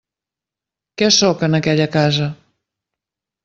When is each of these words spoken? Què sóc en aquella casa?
Què 1.03 1.11
sóc 1.19 1.45
en 1.49 1.59
aquella 1.59 1.89
casa? 1.99 2.33